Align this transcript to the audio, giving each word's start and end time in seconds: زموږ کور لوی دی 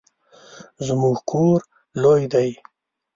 زموږ 0.85 1.15
کور 1.29 1.59
لوی 2.01 2.23
دی 2.33 2.49